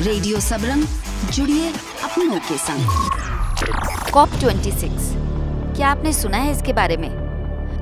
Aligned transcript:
Radio 0.00 0.38
Sabrang, 0.40 0.84
जुड़िए 1.32 1.68
अपनों 2.04 2.38
के 2.38 2.56
संग। 2.58 4.10
कॉप 4.12 4.28
26 4.40 5.10
क्या 5.76 5.88
आपने 5.88 6.12
सुना 6.12 6.36
है 6.36 6.52
इसके 6.52 6.72
बारे 6.72 6.96
में? 6.96 7.08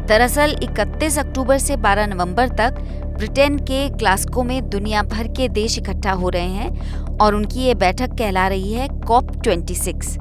दरअसल 0.07 0.57
31 0.63 1.19
अक्टूबर 1.19 1.59
से 1.59 1.77
12 1.77 2.07
नवंबर 2.07 2.49
तक 2.49 2.81
ब्रिटेन 3.17 3.59
के 3.59 3.89
ग्लास्को 3.89 4.43
में 4.43 4.69
दुनिया 4.71 5.03
भर 5.03 5.29
के 5.29 5.49
देश 5.49 5.79
इकट्ठा 5.79 6.13
हो 6.13 6.29
रहे 6.29 6.49
हैं 6.49 7.19
और 7.19 7.35
उनकी 7.35 7.61
ये 7.61 7.75
बैठक 7.75 8.19
कहला 8.19 8.49
रही 8.49 8.73
है 8.73 8.89
कॉप 9.07 9.33
26 9.43 10.17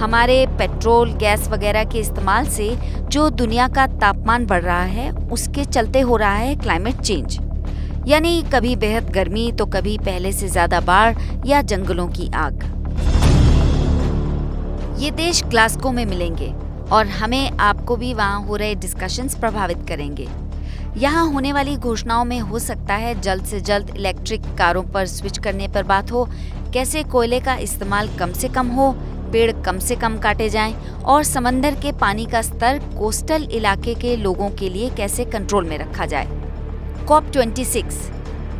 हमारे 0.00 0.46
पेट्रोल, 0.58 1.12
गैस 1.12 1.48
वगैरह 1.48 1.84
के 1.84 1.98
इस्तेमाल 1.98 2.46
से 2.46 2.76
जो 3.08 3.30
दुनिया 3.30 3.68
का 3.68 3.86
तापमान 3.86 4.46
बढ़ 4.46 4.62
रहा 4.62 4.82
है, 4.82 5.10
उसके 5.10 5.64
चलते 5.64 6.00
हो 6.00 6.16
रहा 6.16 6.34
है 6.34 6.56
क्लाइमेट 6.56 7.00
चेंज। 7.00 7.40
यानी 8.06 8.42
कभी 8.52 8.74
बेहद 8.76 9.08
गर्मी 9.10 9.50
तो 9.52 9.64
कभी 9.66 9.96
पहले 9.98 10.30
से 10.32 10.48
ज़्यादा 10.48 10.80
बाढ़ 10.80 11.46
या 11.46 11.62
जंगलों 11.62 12.06
की 12.08 12.28
आग। 12.36 12.62
ये 15.00 15.10
देश 15.12 15.42
ग्लास्को 15.44 15.92
में 15.92 16.04
मिलेंगे 16.06 16.52
और 16.92 17.06
हमें 17.06 17.50
आपको 17.50 17.96
भी 17.96 18.12
वहाँ 18.14 18.42
हो 18.42 18.56
रहे 18.56 18.74
डिस्कशंस 18.74 19.34
प्रभावित 19.34 19.78
करेंगे। 19.88 20.28
यहाँ 20.96 21.26
होने 21.32 21.52
वाली 21.52 21.76
घोषणाओं 21.76 22.24
में 22.24 22.38
हो 22.40 22.58
सकता 22.58 22.94
है 22.94 23.20
जल्द 23.20 23.44
से 23.44 23.60
जल्द 23.62 23.90
इलेक्ट्रिक 23.96 24.42
कारों 24.58 24.82
पर 24.84 25.06
स्विच 25.06 25.38
करने 25.38 25.68
पर 25.68 25.82
बात 25.84 26.12
हो। 26.12 26.24
कैसे 26.74 27.02
कोयले 27.04 27.40
का 27.40 27.56
इस्तेमाल 27.58 28.16
कम 28.18 28.32
से 28.32 28.48
कम 28.48 28.68
हो, 28.68 28.90
पेड़ 29.32 29.50
कम 29.62 29.78
से 29.78 29.96
कम 29.96 30.18
काटे 30.20 30.48
जाएँ 30.48 30.74
और 31.04 31.22
समंदर 31.24 31.74
के 31.82 31.92
पानी 31.98 32.26
का 32.26 32.42
स्तर 32.44 32.78
कोस्टल 32.98 33.48
इलाके 33.52 33.94
के 33.96 34.16
लोगों 34.16 34.50
के 34.50 34.68
लिए 34.68 34.90
कैसे 34.96 35.24
कंट्रोल 35.26 35.64
में 35.64 35.78
रखा 35.78 36.06
जाए। 36.06 36.44
कॉप 37.08 37.24
26 37.32 37.96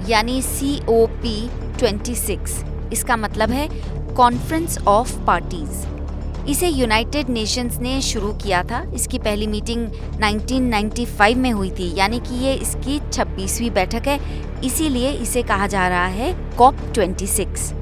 यानी 0.09 0.41
C 0.43 0.69
O 0.89 1.07
P 1.13 1.49
twenty 1.79 2.15
six 2.15 2.53
इसका 2.93 3.17
मतलब 3.17 3.51
है 3.51 3.69
कॉन्फ्रेंस 4.17 4.79
ऑफ़ 4.89 5.17
पार्टीज़ 5.27 6.51
इसे 6.51 6.69
यूनाइटेड 6.69 7.29
नेशंस 7.29 7.79
ने 7.79 8.01
शुरू 8.03 8.33
किया 8.35 8.63
था। 8.63 8.83
इसकी 8.95 9.19
पहली 9.19 9.47
मीटिंग 9.47 9.87
1995 9.89 11.35
में 11.37 11.51
हुई 11.51 11.71
थी, 11.71 11.93
यानी 11.97 12.21
कि 12.21 12.35
ये 12.37 12.55
इसकी 12.55 13.01
26वीं 13.11 13.71
बैठक 13.71 14.09
है। 14.09 14.19
इसीलिए 14.65 15.11
इसे 15.13 15.43
कहा 15.43 15.67
जा 15.67 15.89
रहा 15.89 16.07
है 16.07 16.33
कॉप 16.59 16.77
26 16.93 17.73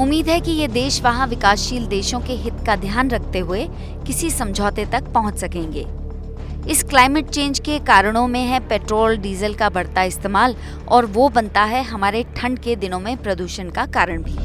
उम्मीद 0.00 0.28
है 0.28 0.40
कि 0.40 0.52
ये 0.52 0.68
देश 0.70 1.02
वहाँ 1.02 1.26
विकासशील 1.26 1.86
देशों 1.86 2.20
के 2.20 2.32
हित 2.34 2.64
का 2.66 2.76
ध्यान 2.78 3.10
रखते 3.10 3.38
हुए 3.38 3.68
किसी 4.06 4.30
समझौते 4.30 4.86
तक 4.86 5.12
पहुँच 5.14 5.38
सकेंगे। 5.38 5.86
इस 6.62 6.82
क्लाइमेट 6.84 7.28
चेंज 7.28 7.58
के 7.58 7.78
कारणों 7.78 8.26
में 8.28 8.40
है 8.40 8.58
पेट्रोल, 8.68 9.16
डीजल 9.16 9.54
का 9.54 9.68
बढ़ता 9.70 10.02
इस्तेमाल 10.04 10.54
और 10.88 11.06
वो 11.06 11.28
बनता 11.30 11.62
है 11.64 11.82
हमारे 11.84 12.22
ठंड 12.36 12.58
के 12.58 12.76
दिनों 12.76 13.00
में 13.00 13.16
प्रदूषण 13.16 13.70
का 13.70 13.86
कारण 13.88 14.22
भी। 14.22 14.36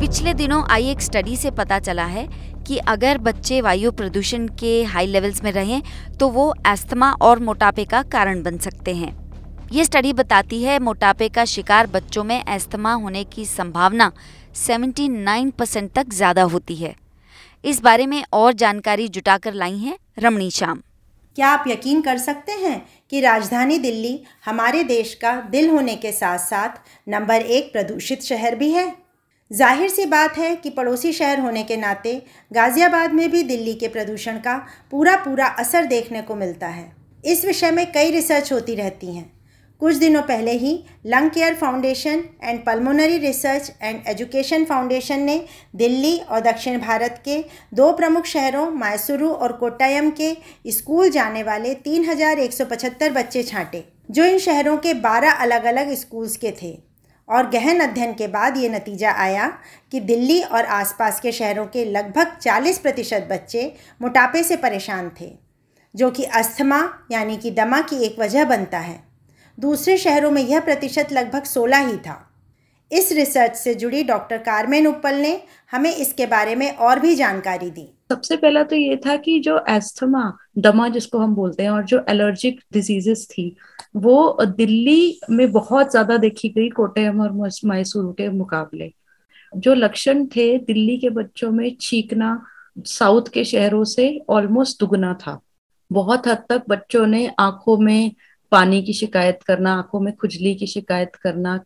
पिछले 0.00 0.34
दिनों 0.34 0.62
आई 0.70 0.86
एक 0.86 1.00
स्टडी 1.00 1.36
से 1.36 1.50
पता 1.50 1.78
चला 1.80 2.04
है 2.06 2.26
कि 2.66 2.78
अगर 2.78 3.18
बच्चे 3.20 3.60
वायु 3.60 3.92
प्रदूषण 3.92 4.48
के 4.60 4.82
हाई 4.84 5.06
लेवल्स 5.06 5.42
में 5.44 5.52
रहें 5.52 5.82
तो 6.20 6.28
वो 6.28 6.52
एस्थमा 6.66 7.10
और 7.22 7.38
मोटापे 7.40 7.84
का 7.84 8.02
कारण 8.08 8.42
बन 8.42 8.58
सकते 8.58 8.94
हैं। 8.94 9.14
ये 9.72 9.84
स्टडी 9.84 10.12
बताती 10.14 10.62
है 10.62 10.78
मोटापे 10.80 11.28
का 11.28 11.44
शिकार 11.46 11.86
बच्चों 11.86 12.24
में 12.24 12.42
एस्थमा 12.44 12.92
होने 12.94 13.24
की 13.26 13.44
संभावना 13.46 14.12
79 14.58 15.50
परसेंट 15.52 15.92
तक 15.92 16.14
ज़्यादा 16.14 16.42
होती 16.44 16.74
है। 16.76 16.94
इस 17.64 17.80
बारे 17.82 18.06
में 18.06 18.22
और 18.32 18.52
जानकारी 18.52 19.06
जुटाकर 19.08 19.54
लाई 19.54 19.76
हैं 19.78 19.96
रमणी 20.18 20.50
श्याम। 20.50 20.80
क्या 21.36 21.48
आप 21.48 21.64
यकीन 21.68 22.00
कर 22.00 22.18
सकते 22.18 22.52
हैं 22.54 22.80
कि 23.10 23.20
राजधानी 23.20 23.78
दिल्ली 23.78 24.18
हमारे 24.44 24.82
देश 24.84 25.14
का 25.14 25.32
दिल 25.50 25.68
होने 25.68 25.94
के 25.96 26.12
साथ 26.12 26.38
साथ 26.38 27.08
नंबर 27.08 27.42
एक 27.48 27.72
प्रदूषित 27.72 28.22
शहर 28.22 28.54
भी 28.54 28.70
है? 28.70 28.84
ज़ाहिर 29.50 29.88
सी 29.90 30.06
बात 30.06 30.36
है 30.38 30.54
कि 30.56 30.70
पड़ोसी 30.70 31.12
शहर 31.12 31.40
होने 31.40 31.62
के 31.62 31.76
नाते 31.76 32.14
गाज़ियाबाद 32.50 33.12
में 33.12 33.30
भी 33.30 33.42
दिल्ली 33.42 33.74
के 33.74 33.88
प्रदूषण 33.88 34.38
का 34.38 34.56
पूरा 34.90 35.16
पूरा 35.16 35.46
असर 35.58 35.86
देखने 35.86 36.22
को 36.22 36.34
मिलता 36.34 36.68
है। 36.68 36.90
इस 37.24 37.44
विषय 37.44 37.70
में 37.70 37.86
कई 37.92 38.10
रिसर्च 38.10 38.52
होती 38.52 38.74
रहती 38.74 39.14
हैं। 39.16 39.30
कुछ 39.80 39.96
दिनों 39.96 40.20
पहले 40.22 40.52
ही 40.52 40.72
lung 41.06 41.30
care 41.30 41.54
foundation 41.54 42.22
and 42.42 42.64
pulmonary 42.66 43.18
research 43.18 43.70
and 43.82 44.06
education 44.08 44.64
foundation 44.64 45.20
ने 45.20 45.36
दिल्ली 45.76 46.16
और 46.20 46.40
दक्षिण 46.40 46.78
भारत 46.80 47.20
के 47.24 47.38
दो 47.74 47.90
प्रमुख 47.92 48.26
शहरों 48.26 48.70
मैसूरू 48.72 49.30
और 49.30 49.52
कोट्टायम 49.52 50.10
के 50.20 50.32
स्कूल 50.70 51.10
जाने 51.10 51.42
वाले 51.42 51.74
3,175 51.84 53.12
बच्चे 53.12 53.42
छांटे 53.42 53.84
जो 54.10 54.24
इन 54.24 54.38
शहरों 54.38 54.76
के 54.78 54.94
12 55.02 55.40
अलग 55.42 55.64
अलग 55.64 55.94
स्कूल्स 55.94 56.36
के 56.36 56.50
थे। 56.62 56.76
और 57.28 57.48
गहन 57.50 57.80
अध्ययन 57.80 58.12
के 58.12 58.26
बाद 58.28 58.56
ये 58.56 58.68
नतीजा 58.68 59.10
आया 59.12 59.46
कि 59.92 60.00
दिल्ली 60.02 60.40
और 60.42 60.64
आसपास 60.72 61.20
के 61.20 61.32
शहरों 61.32 61.66
के 61.66 61.84
लगभग 61.84 62.36
40 62.40 62.78
प्रतिशत 62.78 63.28
बच्चे 63.30 63.72
मोटापे 64.02 64.42
से 64.42 64.56
परेशान 64.56 65.10
थे 65.20 65.30
जो 65.94 66.10
कि 66.10 66.24
अस्थमा 66.34 66.82
यानी 67.12 67.36
कि 67.36 67.50
दमा 67.50 67.80
की 67.80 68.04
एक 68.04 68.18
वजह 68.18 68.44
बनता 68.44 68.78
है। 68.78 69.02
दूसरे 69.58 69.96
शहरों 69.98 70.30
में 70.30 70.42
यह 70.42 70.60
प्रतिशत 70.60 71.12
लगभग 71.12 71.44
16 71.44 71.86
ही 71.88 71.96
था। 71.96 72.20
इस 72.90 73.12
रिसर्च 73.12 73.54
से 73.56 73.74
जुड़ी 73.74 74.02
डॉक्टर 74.04 74.38
कारमेन 74.38 74.86
उपल 74.86 75.14
ने 75.14 75.40
हमें 75.72 75.94
इसके 75.96 76.26
बारे 76.26 76.54
में 76.54 76.70
और 76.70 77.00
भी 77.00 77.14
जानकारी 77.14 77.70
दी। 77.70 77.88
सबसे 78.12 78.36
पहला 78.36 78.62
तो 78.62 78.76
ये 78.76 78.96
था 78.96 79.16
कि 79.16 79.38
जो 79.40 79.58
एस्थमा 79.68 80.32
दमा 80.58 80.88
जिसको 80.88 81.18
हम 81.18 81.34
बोलते 81.34 81.62
हैं, 81.62 81.70
और 81.70 81.84
जो 81.84 82.04
एलर्जिक 82.08 82.60
डिजीजेस 82.72 83.26
थी, 83.30 83.56
वो 83.96 84.38
दिल्ली 84.42 85.20
में 85.30 85.50
बहुत 85.52 85.90
ज़्यादा 85.90 86.16
देखी 86.16 86.48
गई 86.48 86.68
कोटयम 86.70 87.20
और 87.20 87.32
मैसूर 87.64 88.12
के 88.12 88.28
मुकाबले। 88.28 88.92
जो 89.52 89.74
लक्षण 89.74 90.24
थे, 90.26 90.56
दिल्ली 90.58 90.96
के 90.98 91.10
बच्चों 91.10 91.50
में 91.50 91.76
छींकना 91.80 92.40
साउथ 92.76 93.28
के 93.32 93.44
शहरों 93.44 93.84
से 93.86 94.20
ऑलमोस्ट 94.28 94.80
दुगना 94.80 95.14
था। 95.16 95.40
बहुत 95.90 96.26
हद 96.28 96.44
तक 96.48 96.62
बच्चों 96.68 97.06
ने 97.06 97.26
आँखों 97.38 97.76
में 97.78 98.12
पानी 98.54 98.82
की 98.82 98.92
शिकायत 98.92 99.42
करना, 99.42 99.74
आँखों 99.74 100.00
में 100.00 100.14
खुजली 100.16 100.54
की 100.54 100.66
शिकायत 100.66 101.16
करना, 101.22 101.58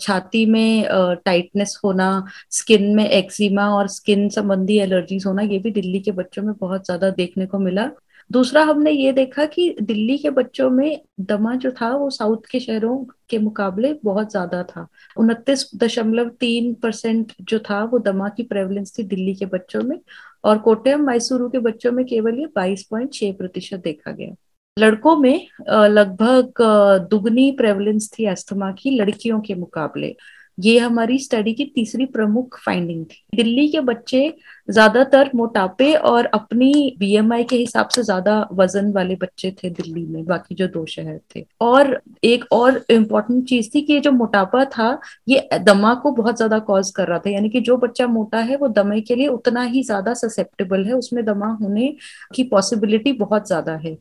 छाती 0.00 0.44
में 0.46 0.86
टाइटनेस 1.24 1.78
होना 1.84 2.10
स्किन 2.50 2.94
में 2.96 3.08
एक्जिमा 3.08 3.68
और 3.70 3.88
स्किन 3.90 4.28
संबंधी 4.30 4.78
एलर्जीज 4.80 5.26
होना, 5.26 5.42
ये 5.42 5.58
भी 5.58 5.70
दिल्ली 5.72 6.00
के 6.00 6.12
बच्चों 6.12 6.42
में 6.42 6.54
बहुत 6.60 6.84
ज़्यादा 6.84 7.10
देखने 7.12 7.46
को 7.46 7.58
मिला। 7.58 7.90
दूसरा 8.30 8.62
हमने 8.64 8.90
ये 8.90 9.12
देखा 9.12 9.44
कि 9.46 9.74
दिल्ली 9.82 10.16
के 10.18 10.30
बच्चों 10.30 10.68
में 10.70 11.00
दमा 11.20 11.54
जो 11.54 11.70
था, 11.72 11.90
वो 11.96 12.10
साउथ 12.10 12.46
के 12.50 12.60
शहरों 12.60 12.96
के 13.30 13.38
मुकाबले 13.38 13.92
बहुत 14.04 14.30
ज़्यादा 14.30 14.62
था। 14.62 14.86
उनतीस 15.16 15.70
दशमलव 15.76 16.28
तीन 16.40 16.72
परसेंट 16.74 17.32
जो 17.42 17.58
था, 17.60 17.82
वो 17.84 17.98
दमा 18.00 18.28
की 18.28 18.42
प्रेवलेंस 18.42 18.94
थी 18.98 19.02
दिल्ली 19.04 19.34
के 19.34 19.46
बच्चों 19.46 19.82
में 19.82 19.98
और 20.44 20.58
कोटयम 20.58 21.06
मैसूरू 21.06 21.48
के 21.48 21.58
बच्चों 21.60 21.92
में 21.92 22.04
केवल 22.06 22.38
ये 22.38 22.46
बाईस 22.56 22.86
पॉइंट 22.90 23.12
छह 23.14 23.32
प्रतिशत 23.32 23.82
देखा 23.84 24.12
गया। 24.12 24.34
लड़कों 24.80 25.16
में 25.18 25.46
लगभग 25.68 26.62
दुगनी 27.10 27.50
प्रेवलेंस 27.58 28.10
थी 28.18 28.26
अस्थमा 28.28 28.70
की 28.72 28.90
लड़कियों 28.90 29.40
के 29.40 29.54
मुकाबले। 29.56 30.14
ये 30.58 30.78
हमारी 30.78 31.18
स्टडी 31.18 31.52
की 31.54 31.64
तीसरी 31.74 32.04
प्रमुख 32.06 32.58
फाइंडिंग 32.60 33.04
थी। 33.04 33.36
दिल्ली 33.36 33.66
के 33.68 33.80
बच्चे 33.80 34.22
ज़्यादातर 34.68 35.30
मोटापे 35.34 35.92
और 35.94 36.26
अपनी 36.34 36.96
बीएमआई 36.98 37.44
के 37.44 37.56
हिसाब 37.56 37.88
से 37.88 38.02
ज़्यादा 38.02 38.34
वज़न 38.52 38.90
वाले 38.92 39.14
बच्चे 39.16 39.50
थे 39.62 39.70
दिल्ली 39.70 40.04
में, 40.06 40.24
बाकी 40.24 40.54
जो 40.54 40.66
दो 40.68 40.84
शहर 40.86 41.18
थे। 41.34 41.44
और 41.60 42.00
एक 42.24 42.44
और 42.52 42.84
इम्पोर्टेंट 42.90 43.44
चीज़ 43.48 43.70
थी 43.74 43.82
कि 43.82 43.92
ये 43.92 44.00
जो 44.00 44.12
मोटापा 44.12 44.64
था, 44.66 45.00
ये 45.28 45.48
दमा 45.62 45.94
को 45.94 46.12
बहुत 46.12 46.36
ज़्यादा 46.36 46.58
कॉज 46.60 46.90
कर 46.90 47.08
रहा 47.08 47.18
था। 47.18 47.30
यानी 47.30 47.48
कि 47.50 47.60
जो 47.60 47.76
बच्चा 47.78 48.06
मोटा 48.08 48.38
है, 48.40 48.56
वो 48.56 48.68
दमे 48.70 49.00
के 49.00 49.14
लिए 49.14 49.28
उतना 49.28 49.62
ही 49.64 49.82
ज़्यादा 49.82 50.14
ससेप्टेबल 50.16 50.84
है, 50.84 50.92
उसमें 50.94 51.24
दमा 51.24 51.52
होने 51.62 51.94
की 52.34 52.42
पॉसिबिलिटी 52.44 53.12
बहुत 53.14 53.46
ज़्यादा 53.46 53.76
है। 53.78 53.96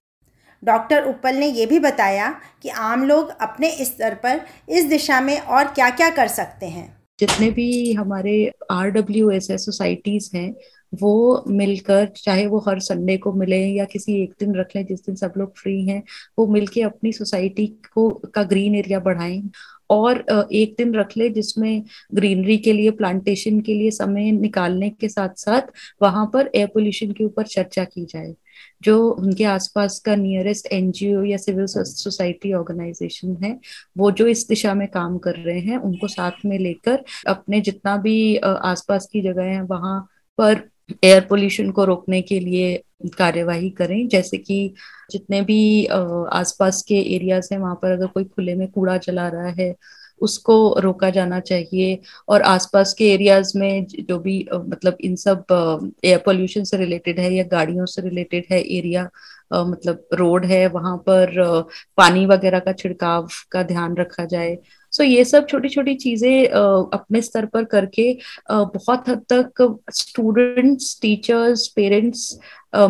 डॉक्टर 0.63 1.03
उपल 1.03 1.35
ने 1.35 1.47
यह 1.47 1.67
भी 1.67 1.79
बताया 1.79 2.29
कि 2.63 2.69
आम 2.69 3.03
लोग 3.03 3.29
अपने 3.41 3.71
स्तर 3.85 4.15
पर 4.15 4.41
इस 4.69 4.85
दिशा 4.85 5.21
में 5.21 5.39
और 5.39 5.63
क्या 5.65 5.89
क्या 5.89 6.09
कर 6.09 6.27
सकते 6.27 6.65
हैं। 6.65 6.87
जितने 7.19 7.49
भी 7.51 7.93
हमारे 7.93 8.51
R 8.71 8.89
W 8.89 9.29
S 9.31 9.49
S 9.51 9.65
societies 9.65 10.29
हैं, 10.35 10.53
वो 10.93 11.43
मिलकर, 11.47 12.05
चाहे 12.15 12.45
वो 12.45 12.59
हर 12.67 12.79
संडे 12.79 13.17
को 13.17 13.33
मिले 13.33 13.57
या 13.57 13.85
किसी 13.85 14.21
एक 14.23 14.33
दिन 14.39 14.55
रख 14.55 14.75
लें, 14.75 14.85
जिस 14.85 15.05
दिन 15.05 15.15
सब 15.15 15.33
लोग 15.37 15.57
फ्री 15.57 15.81
हैं, 15.87 16.01
वो 16.39 16.47
मिलके 16.47 16.81
अपनी 16.81 17.11
सोसाइटी 17.11 17.67
को, 17.93 18.09
का 18.09 18.43
ग्रीन 18.43 18.75
एरिया 18.75 18.99
बढ़ाएँ 18.99 19.49
और 19.89 20.47
एक 20.53 20.75
दिन 20.77 20.93
रख 20.95 21.15
ले 21.17 21.29
जिसमें 21.29 21.83
ग्रीनरी 22.13 22.57
के 22.57 22.73
लिए, 22.73 22.91
प्लांटेशन 22.91 23.59
के 23.59 23.73
लिए 23.73 23.91
समय 23.91 24.31
निकालने 24.31 24.89
के 24.89 25.09
साथ 25.09 25.29
साथ 25.37 25.71
वहाँ 26.01 26.25
पर 26.33 26.51
एयर 26.55 26.67
पोल्यूशन 26.67 27.11
के 27.11 27.23
ऊपर 27.23 27.43
चर्चा 27.45 27.83
की 27.83 28.05
जाए। 28.05 28.33
जो 28.83 28.97
उनके 29.11 29.43
आसपास 29.43 29.99
का 29.99 30.15
नियरेस्ट 30.15 30.67
एनजीओ 30.73 31.23
या 31.23 31.37
सिविल 31.37 31.65
सोसाइटी 31.67 32.53
ऑर्गेनाइजेशन 32.53 33.35
है, 33.43 33.57
वो 33.97 34.11
जो 34.11 34.27
इस 34.27 34.45
दिशा 34.49 34.73
में 34.73 34.87
काम 34.87 35.17
कर 35.17 35.35
रहे 35.35 35.59
हैं, 35.59 35.77
उनको 35.77 36.07
साथ 36.07 36.45
में 36.45 36.57
लेकर 36.59 37.03
अपने 37.27 37.61
जितना 37.61 37.95
भी 37.97 38.35
आसपास 38.37 39.07
की 39.13 39.21
जगह 39.21 39.43
है, 39.43 39.61
वहाँ 39.61 39.99
पर 40.37 40.69
एयर 41.03 41.25
पोल्यूशन 41.29 41.71
को 41.71 41.83
रोकने 41.85 42.21
के 42.21 42.39
लिए 42.39 42.75
कार्यवाही 43.17 43.69
करें। 43.69 44.07
जैसे 44.07 44.37
कि 44.37 44.73
जितने 45.11 45.41
भी 45.41 45.85
आसपास 45.85 46.81
के 46.87 46.95
एरियाज़ 47.15 47.49
हैं, 47.53 47.59
वहाँ 47.59 47.75
पर 47.75 47.91
अगर 47.91 48.07
कोई 48.07 48.23
खुले 48.25 48.55
में 48.55 48.67
कूड़ा 48.67 48.97
जला 48.97 49.27
रहा 49.27 49.49
है 49.59 49.75
उसको 50.21 50.55
रोका 50.81 51.09
जाना 51.09 51.39
चाहिए 51.41 51.99
और 52.29 52.41
आसपास 52.43 52.93
के 52.93 53.09
एरियाज़ 53.13 53.57
में 53.57 53.85
जो 54.01 54.19
भी 54.19 54.37
मतलब 54.53 54.97
इन 55.01 55.15
सब 55.17 55.45
एयर 56.05 56.17
पोल्यूशन 56.25 56.63
से 56.63 56.77
रिलेटेड 56.77 57.19
है 57.19 57.33
या 57.33 57.43
गाड़ियों 57.51 57.85
से 57.87 58.01
रिलेटेड 58.01 58.45
है 58.51 58.59
एरिया 58.77 59.09
मतलब 59.53 60.07
रोड 60.13 60.45
है, 60.45 60.65
वहाँ 60.67 60.97
पर 61.07 61.31
पानी 61.97 62.25
वगैरह 62.25 62.59
का 62.59 62.71
छिड़काव 62.73 63.27
का 63.51 63.63
ध्यान 63.63 63.95
रखा 63.97 64.25
जाए। 64.25 64.57
सो 64.93 65.03
ये 65.03 65.23
सब 65.25 65.47
छोटी 65.47 65.69
छोटी 65.69 65.95
चीज़ें 65.95 66.47
अपने 66.47 67.21
स्तर 67.21 67.45
पर 67.45 67.63
करके 67.73 68.11
बहुत 68.51 69.09
हद 69.09 69.25
तक 69.33 69.61
स्टूडेंट्स 69.93 70.97
टीचर्स 71.01 71.67
पेरेंट्स 71.75 72.39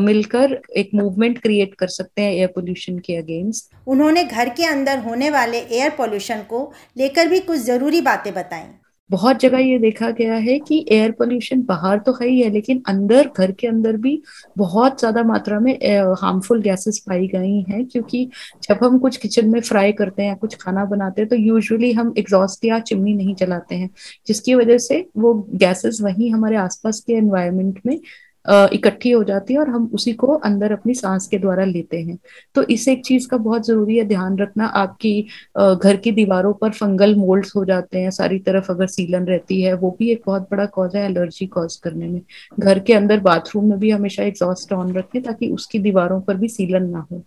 मिलकर 0.02 0.60
एक 0.78 0.90
मूवमेंट 0.96 1.42
क्रिएट 1.42 1.74
कर 1.80 1.88
सकते 1.90 2.22
हैं 2.22 2.34
एयर 2.34 2.48
पोल्यूशन 2.56 3.00
के 3.00 3.16
अगेंस्ट 3.16 3.74
उन्होंने 3.88 4.24
घर 4.24 4.50
के 4.50 4.66
अंदर 4.66 5.00
होने 5.00 5.30
वाले 5.30 5.60
एयर 5.60 5.90
पोल्यूशन 5.98 6.42
को 6.50 6.72
लेकर 6.98 7.28
भी 7.28 7.40
कुछ 7.42 7.60
ज़रूरी 7.62 8.02
बातें 8.02 8.34
बताई। 8.34 8.64
बहुत 9.10 9.40
जगह 9.40 9.60
ये 9.60 9.78
देखा 9.80 10.10
गया 10.12 10.36
है 10.38 10.58
कि 10.60 10.86
एयर 10.92 11.12
पोल्यूशन 11.12 11.62
बाहर 11.66 12.00
तो 12.00 12.12
है 12.14 12.28
ही 12.28 12.40
है, 12.42 12.50
लेकिन 12.50 12.82
अंदर, 12.88 13.30
घर 13.30 13.52
के 13.52 13.68
अंदर 13.68 13.98
भी 13.98 14.22
बहुत 14.58 15.00
ज़्यादा 15.00 15.24
मात्रा 15.24 15.60
में 15.60 15.74
हार्मफुल 16.22 16.62
गैसेस 16.62 17.00
पाई 17.08 17.28
गई 17.28 17.60
हैं। 17.70 17.86
क्योंकि 17.88 18.28
जब 18.64 18.84
हम 18.84 19.00
कुछ 19.00 19.18
किचन 19.18 19.50
में 19.50 19.60
फ्राई 19.62 19.92
करते 19.94 20.22
हैं 20.22 20.30
या 20.30 20.36
कुछ 20.38 20.56
खाना 20.62 20.86
बनाते 20.86 21.22
हैं 21.22 21.30
तो 21.30 21.36
यूजुअली 21.38 21.92
हम 21.94 22.14
एग्जॉस्ट 22.18 22.66
या 22.66 22.80
चिमनी 22.82 23.14
नहीं 23.16 23.36
चलाते 23.36 23.76
हैं, 23.76 23.90
जिसकी 24.28 24.56
वजह 24.56 24.78
से 24.80 25.06
वो 25.18 25.34
गैसेस 25.56 26.00
वहीं 26.02 26.32
हमारे 26.32 26.56
आसपास 26.58 27.00
के 27.08 27.14
एनवायरमेंट 27.14 27.80
में 27.86 28.00
इकट्ठी 28.46 29.12
हो 29.12 29.24
जाती 29.24 29.54
है 29.54 29.60
और 29.60 29.70
हम 29.70 29.90
उसी 29.94 30.12
को 30.14 30.28
अंदर 30.40 30.72
अपनी 30.72 30.94
सांस 30.94 31.28
के 31.28 31.38
द्वारा 31.38 31.64
लेते 31.66 31.98
हैं। 32.00 32.18
तो 32.56 32.64
इस 32.66 32.88
एक 32.88 33.04
चीज़ 33.06 33.28
का 33.28 33.38
बहुत 33.40 33.66
ज़रूरी 33.66 33.98
है 33.98 34.04
ध्यान 34.06 34.38
रखना। 34.40 34.66
आपकी 34.66 35.22
घर 35.58 35.98
की 35.98 36.12
दीवारों 36.12 36.54
पर 36.54 36.72
फंगल 36.72 37.16
मोल्ड्स 37.16 37.56
हो 37.56 37.64
जाते 37.66 38.00
हैं 38.00 38.12
सारी 38.12 38.40
तरफ़ 38.42 38.72
अगर 38.72 38.88
सीलन 38.90 39.26
रहती 39.26 39.62
है 39.62 39.74
वो 39.76 39.96
भी 40.00 40.12
एक 40.12 40.22
बहुत 40.26 40.48
बड़ा 40.52 40.66
कॉज 40.68 40.96
है 40.96 41.04
एलर्जी 41.06 41.48
कॉज 41.48 41.76
करने 41.78 42.08
में। 42.08 42.22
घर 42.60 42.80
के 42.80 42.94
अंदर 42.94 43.20
बाथरूम 43.22 43.70
में 43.70 43.78
भी 43.80 43.90
हमेशा 43.92 44.24
एग्जॉस्ट 44.24 44.74
ऑन 44.74 44.94
रखें 44.94 45.22
ताकि 45.22 45.50
उसकी 45.50 45.80
दीवारों 45.80 46.22
पर 46.22 46.36
भी 46.36 46.48
सीलन 46.50 46.90
ना 46.90 47.06
हो। 47.12 47.24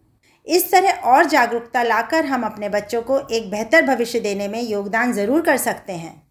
इस 0.47 0.71
तरह 0.73 1.09
और 1.09 1.25
जागरूकता 1.27 1.83
लाकर 1.83 2.25
हम 2.25 2.43
अपने 2.43 2.69
बच्चों 2.69 3.03
को 3.03 3.19
एक 3.29 3.51
बेहतर 3.51 3.87
भविष्य 3.87 4.21
देने 4.21 4.49
में 4.49 4.63
योगदान 4.63 5.13
ज़रूर 5.13 5.41
कर 5.43 5.57
सकते 5.59 5.93
हैं। 5.95 6.23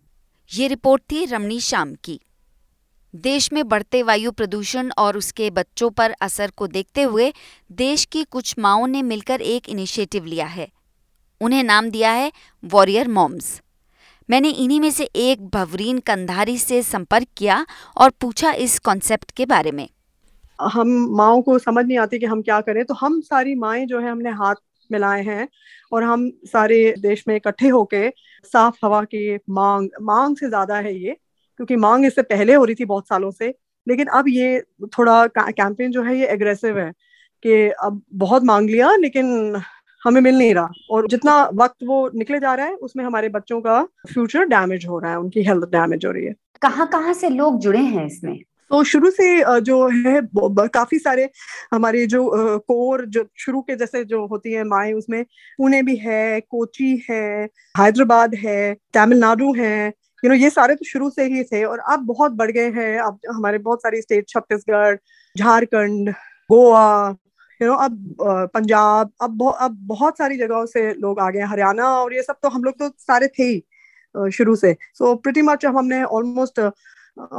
ये 0.52 0.68
रिपोर्ट 0.68 1.02
थी 1.12 1.26
रमणी 1.26 1.60
शाम 1.62 1.94
की। 2.04 2.20
देश 3.14 3.52
में 3.54 3.68
बढ़ते 3.68 4.02
वायु 4.04 4.32
प्रदूषण 4.32 4.92
और 4.98 5.18
उसके 5.18 5.50
बच्चों 5.50 5.90
पर 5.90 6.12
असर 6.22 6.52
को 6.58 6.68
देखते 6.68 7.02
हुए 7.04 7.32
देश 7.72 8.06
की 8.06 8.24
कुछ 8.24 8.54
माओं 8.60 8.86
ने 8.88 9.02
मिलकर 9.02 9.42
एक 9.42 9.70
इनिशिएटिव 9.70 10.26
लिया 10.26 10.46
है। 10.46 10.68
उन्हें 11.42 11.64
नाम 11.64 11.90
दिया 11.90 12.12
है 12.12 12.32
वॉरियर 12.64 13.08
मॉम्स 13.08 13.62
मैंने 14.30 14.50
इन्हीं 14.50 14.80
में 14.80 14.90
से 14.92 15.04
एक 15.04 15.48
भवरीन 15.50 16.00
कंधारी 16.00 16.58
से 16.58 16.82
संपर्क 16.84 17.28
किया 17.38 17.66
और 17.98 18.10
पूछा 18.22 18.52
इस 18.56 18.78
कॉन्सेप्ट 18.80 19.32
के 19.32 19.46
बारे 19.46 19.72
में। 19.72 19.88
हम 20.60 20.90
माओ 21.18 21.42
को 21.42 21.58
समझ 21.60 21.86
नहीं 21.86 21.98
आती 21.98 22.20
कि 22.20 22.26
हम 22.26 22.42
क्या 22.42 22.60
करें 22.62 22.84
तो 22.86 22.94
हम 22.94 23.20
सारी 23.22 23.56
माएँ 23.56 23.86
जो 23.86 24.00
है, 24.00 24.12
हमने 24.12 24.30
हाथ 24.32 24.56
मिलाए 24.90 25.24
हैं 25.24 25.48
और 25.92 26.04
हम 26.04 26.30
सारे 26.48 26.94
देश 27.00 27.24
में 27.28 27.36
इकट्ठे 27.36 27.68
होके 27.70 28.10
साफ़ 28.52 28.78
हवा 28.86 29.04
की 29.06 29.36
मांग 29.50 29.90
मांग 30.02 30.38
से 30.38 30.50
ज़्यादा 30.50 30.76
है 30.78 30.96
ये। 30.98 31.18
क्योंकि 31.58 31.76
मांग 31.76 32.06
इससे 32.06 32.22
पहले 32.24 32.54
हो 32.54 32.64
रही 32.66 32.76
थी 32.76 32.86
बहुत 32.86 33.08
सालों 33.08 33.32
से 33.32 33.54
लेकिन 33.88 34.08
अब 34.08 34.26
ये 34.30 34.60
थोड़ा 34.98 35.26
कैंपेन 35.30 35.92
जो 35.92 36.04
है 36.04 36.18
ये 36.18 36.28
एग्रेसिव 36.28 36.80
है 36.80 36.92
कि 37.44 37.70
अब 37.84 38.02
बहुत 38.16 38.44
मांग 38.44 38.70
लिया 38.70 38.96
लेकिन 38.96 39.62
हमें 40.02 40.20
मिल 40.22 40.38
नहीं 40.38 40.54
रहा। 40.56 40.70
और 40.92 41.08
जितना 41.08 41.42
वक्त 41.54 41.84
वो 41.84 42.10
निकले 42.16 42.40
जा 42.40 42.54
रहा 42.54 42.66
है 42.66 42.76
उसमें 42.76 43.04
हमारे 43.06 43.30
बच्चों 43.30 43.60
का 43.62 43.82
फ्यूचर 44.14 44.46
डैमेज 44.46 44.86
हो 44.88 45.00
रहा 45.00 45.12
है 45.12 45.20
उनकी 45.20 45.44
हेल्थ 45.44 45.66
डैमेज 45.72 46.06
हो 46.06 46.12
रही 46.12 46.26
है। 46.26 46.34
कहाँ 46.62 46.88
कहाँ 46.88 47.14
से 47.14 47.30
लोग 47.30 47.60
जुड़े 47.60 47.80
हैं 47.80 48.06
इसमें? 48.06 48.38
तो 48.72 48.84
शुरू 48.84 49.10
से 49.12 49.62
जो 49.62 49.88
है 49.88 50.20
काफ़ी 50.68 50.98
सारे 51.00 51.30
हमारे 51.74 52.06
जो 52.08 52.30
कोर 52.60 53.06
जो 53.06 53.26
शुरू 53.38 53.62
के 53.62 53.76
जैसे 53.76 54.04
जो 54.06 54.26
होती 54.28 54.52
है 54.54 54.64
माए 54.64 54.92
उसमें 54.94 55.24
पुणे 55.58 55.82
भी 55.84 55.96
है 55.96 56.40
कोची 56.42 56.92
है 57.10 57.24
हैदराबाद 57.78 58.36
है 58.36 58.74
तमिलनाडु 58.94 59.54
है 59.54 59.92
यू 60.24 60.30
नो 60.30 60.36
ये 60.36 60.50
सारे 60.50 60.76
तो 60.76 60.86
शुरू 60.86 61.10
से 61.10 61.26
ही 61.26 61.44
थे 61.44 61.64
और 61.66 61.80
अब 61.90 62.06
बहुत 62.06 62.32
बढ़ 62.34 62.52
गए 62.52 62.70
हैं। 62.72 63.00
अब 63.00 63.20
हमारे 63.30 63.58
बहुत 63.60 63.82
सारी 63.82 64.02
state, 64.02 64.28
Chhattisgarh, 64.30 64.96
Jharkhand, 65.36 66.10
Goa 66.50 67.16
you 67.62 67.68
know 67.68 67.74
अब 67.76 68.16
पंजाब, 68.54 69.12
अब 69.22 69.44
अब 69.52 69.78
बहुत 69.88 70.18
सारी 70.18 70.38
जगहों 70.38 70.66
से 70.66 70.94
लोग 70.94 71.20
आ 71.20 71.30
गए 71.30 71.42
हरियाणा 71.42 71.88
और 71.96 72.14
ये 72.14 72.22
सब 72.24 72.36
तो 72.44 72.50
हम 72.50 72.64
लोग 72.64 72.78
तो 72.80 72.90
सारे 73.00 73.28
थे 73.30 73.44
ही 73.44 74.32
शुरू 74.32 74.56
से। 74.56 74.76
सो 74.94 75.14
प्रिटी 75.16 75.42
मच 75.42 75.66
अब 75.66 75.78
हमने 75.78 76.04
ऑलमोस्ट 76.04 76.60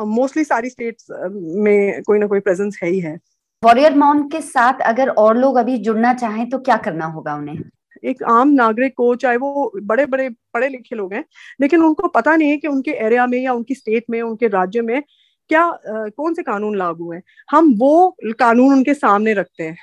मोस्टली 0.09 0.45
सारी 0.45 0.71
स्टेट्स 0.71 1.07
में 1.11 2.03
कोई 2.03 2.19
ना 2.19 2.27
कोई 2.27 2.41
प्रेजेंस 2.41 2.79
है 2.83 2.89
ही 2.91 3.01
है। 3.01 3.17
वॉरियर 3.63 3.95
माउंट 3.97 4.31
के 4.33 4.41
साथ 4.41 4.81
अगर 4.87 5.09
और 5.09 5.37
लोग 5.37 5.57
अभी 5.57 5.77
जुड़ना 5.79 6.13
चाहें 6.15 6.49
तो 6.51 6.59
क्या 6.61 6.77
करना 6.79 7.07
होगा 7.07 7.35
उन्हें? 7.35 7.63
एक 8.05 8.23
आम 8.23 8.49
नागरिक 8.49 8.95
को 8.97 9.15
चाहे 9.15 9.37
वो 9.37 9.73
बड़े 9.83 10.07
बड़े 10.07 10.29
पढ़े 10.55 10.69
लिखे 10.69 10.97
लोग 10.97 11.15
हैं 11.15 11.25
लेकिन 11.61 11.83
उनको 11.83 12.09
पता 12.09 12.37
नहीं 12.37 12.51
है 12.51 12.57
कि 12.57 12.69
उनके 12.69 12.91
एरिया 13.07 13.27
में 13.27 13.39
या 13.39 13.53
उनकी 13.53 13.75
स्टेट 13.75 14.05
में 14.11 14.21
उनके 14.23 14.49
राज्य 14.49 14.81
में 14.83 15.03
क्या 15.51 15.63
आ, 15.63 15.79
कौन 16.09 16.35
से 16.35 16.43
कानून 16.43 16.77
लागू 16.79 17.13
हैं। 17.13 17.23
हम 17.51 17.75
वो 17.79 18.17
कानून 18.39 18.73
उनके 18.75 18.95
सामने 18.95 19.35
रखते 19.35 19.63
हैं 19.65 19.77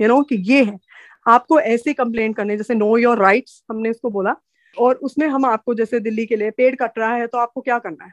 यू 0.00 0.08
नो 0.08 0.22
कि 0.22 0.36
ये 0.52 0.64
है। 0.64 0.78
आपको 1.28 1.60
ऐसे 1.60 1.92
कंप्लेन 1.92 2.32
करने 2.32 2.56
जैसे 2.56 2.74
नो 2.74 2.96
योर 2.98 3.18
राइट्स 3.18 3.62
हमने 3.70 3.90
इसको 3.90 4.10
बोला 4.10 4.34
और 4.76 4.94
उसमें 5.02 5.26
हम 5.28 5.44
आपको 5.46 5.74
जैसे 5.74 6.00
दिल्ली 6.00 6.26
के 6.26 6.36
लिए 6.36 6.50
पेड़ 6.50 6.74
कट 6.76 6.98
रहा 6.98 7.14
है 7.14 7.26
तो 7.26 7.38
आपको 7.38 7.60
क्या 7.60 7.78
करना 7.78 8.04
है? 8.04 8.12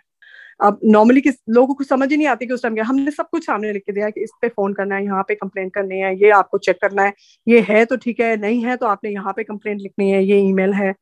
अब 0.61 0.79
नॉर्मली 0.85 1.21
किस 1.21 1.35
लोगों 1.49 1.75
को 1.75 1.83
समझ 1.83 2.09
ही 2.11 2.17
नहीं 2.17 2.27
आती 2.27 2.45
कि 2.45 2.53
उस 2.53 2.63
टाइम 2.63 2.73
क्या 2.73 2.83
हमने 2.83 3.11
सब 3.11 3.29
कुछ 3.31 3.45
सामने 3.45 3.71
लिख 3.73 3.83
के 3.85 3.91
दिया 3.91 4.09
कि 4.09 4.23
इस 4.23 4.31
पे 4.41 4.47
फ़ोन 4.49 4.73
करना 4.73 4.95
है 4.95 5.03
यहाँ 5.05 5.23
पे 5.27 5.35
कंप्लेन 5.35 5.69
करनी 5.69 5.99
है 5.99 6.15
ये 6.15 6.29
आपको 6.31 6.57
चेक 6.57 6.77
करना 6.81 7.03
है 7.03 7.13
ये 7.47 7.59
है 7.69 7.85
तो 7.85 7.97
ठीक 7.97 8.19
है 8.19 8.35
नहीं 8.37 8.63
है 8.65 8.75
तो 8.77 8.85
आपने 8.85 9.09
यहाँ 9.09 9.33
पे 9.33 9.43
कंप्लेन 9.43 9.79
लिखनी 9.79 10.09
है 10.11 10.23
ये 10.23 10.39
ईमेल 10.39 10.73
है। 10.73 10.93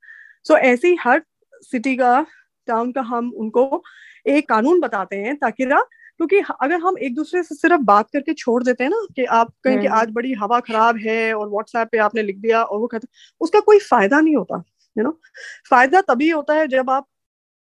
सो 0.45 0.53
so, 0.53 0.59
ऐसे 0.59 0.87
ही 0.87 0.97
हर 1.01 1.21
सिटी 1.63 1.95
का 1.95 2.25
टाउन 2.67 2.91
का 2.91 3.01
हम 3.01 3.31
उनको 3.37 3.83
एक 4.27 4.49
कानून 4.49 4.79
बताते 4.79 5.15
हैं 5.15 5.35
ताकि 5.37 5.65
ना 5.65 5.79
क्योंकि 6.19 6.39
अगर 6.61 6.79
हम 6.81 6.97
एक 6.97 7.15
दूसरे 7.15 7.43
से 7.43 7.55
सिर्फ़ 7.55 7.81
बात 7.81 8.09
करके 8.13 8.33
छोड़ 8.33 8.63
देते 8.63 8.83
हैं 8.83 8.91
ना 8.91 9.05
कि 9.15 9.25
आप 9.25 9.53
कहें 9.63 9.79
कि 9.79 9.87
हम्म। 9.87 9.97
आज 9.97 10.09
बड़ी 10.09 10.33
हवा 10.33 10.59
खराब 10.59 10.97
है 10.97 11.33
और 11.33 11.49
व्हाट्सएप 11.49 11.89
पे 11.91 11.97
आपने 11.97 12.23
लिख 12.23 12.37
दिया 12.37 12.63
और 12.63 12.79
वो 12.79 12.87
कहते 12.87 13.07
उसका 13.41 13.59
कोई 13.59 13.79
फ़ायदा 13.79 14.19
नहीं 14.21 14.35
होता 14.35 14.63
यू 14.95 15.03
नो 15.03 15.11
फ़ायदा 15.69 16.01
तभी 16.01 16.29
होता 16.29 16.53
है 16.53 16.67
जब 16.67 16.89
आप 16.89 17.07